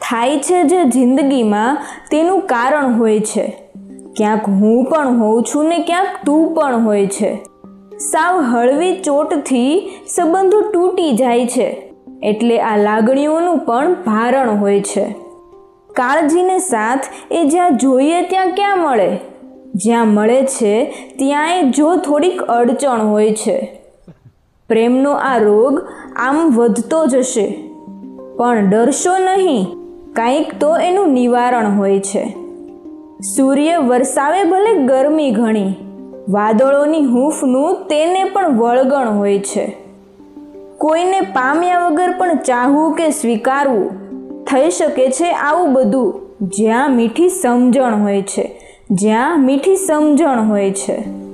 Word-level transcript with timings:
થાય 0.00 0.38
છે 0.38 0.62
જે 0.62 0.84
જિંદગીમાં 0.84 1.78
તેનું 2.10 2.40
કારણ 2.40 2.98
હોય 2.98 3.20
છે. 3.20 3.62
ક્યાંક 4.16 4.48
હું 4.48 4.84
પણ 4.84 5.20
હોઉં 5.20 5.42
છું 5.42 5.64
ને 5.64 5.78
ક્યાંક 5.78 6.08
તું 6.26 6.54
પણ 6.54 6.84
હોય 6.84 7.06
છે. 7.06 7.36
સાવ 7.98 8.40
હળવી 8.40 9.02
ચોટથી 9.02 9.90
સંબંધો 10.08 10.60
તૂટી 10.60 11.12
જાય 11.12 11.46
છે. 11.46 11.92
એટલે 12.22 12.60
આ 12.60 12.76
લાગણીઓનું 12.76 13.58
પણ 13.58 13.94
ભારણ 13.94 14.50
હોય 14.50 14.80
છે. 14.80 15.16
કાળજીને 15.92 16.58
સાથ 16.58 17.00
એ 17.30 17.44
જ્યાં 17.44 17.76
જોઈએ 17.76 18.22
ત્યાં 18.22 18.48
ક્યાં 18.48 18.78
મળે? 18.78 19.16
જ્યાં 19.74 20.08
મળે 20.08 20.42
છે 20.42 20.84
ત્યાંય 21.18 21.62
જો 21.62 21.96
થોડીક 21.96 22.42
અડચણ 22.42 23.00
હોય 23.00 23.30
છે. 23.30 23.82
પ્રેમનો 24.68 25.12
આ 25.12 25.38
રોગ 25.38 25.88
આમ 26.16 26.50
વધતો 26.50 27.06
જશે. 27.06 27.46
પણ 28.36 28.70
ડરશો 28.70 29.18
નહીં, 29.18 29.66
કાંઈક 30.12 30.58
તો 30.60 30.76
એનું 30.76 31.08
નિવારણ 31.08 31.76
હોય 31.78 32.00
છે. 32.00 32.36
સૂર્ય 33.36 33.76
વરસાવે 33.76 34.44
ભલે 34.44 34.86
ગરમી 34.86 35.30
ઘણી, 35.30 35.74
વાદળોની 36.28 37.04
હૂંફનું 37.04 37.86
તેને 37.88 38.24
પણ 38.24 38.58
વળગણ 38.58 39.08
હોય 39.08 39.38
છે. 39.38 39.76
કોઈને 40.78 41.20
પામ્યા 41.20 41.88
વગર 41.88 42.14
પણ 42.18 42.36
ચાહવું 42.36 42.94
કે 42.94 43.10
સ્વીકારવું, 43.10 43.90
થઈ 44.44 44.70
શકે 44.70 45.10
છે 45.10 45.30
આવું 45.32 45.72
બધું. 45.72 46.20
જ્યાં 46.40 46.90
મીઠી 46.90 47.28
સમજણ 47.28 48.02
હોય 48.02 48.22
છે, 48.22 48.60
જ્યાં 48.90 49.44
મીઠી 49.44 49.76
સમજણ 49.76 50.48
હોય 50.48 50.70
છે. 50.70 51.25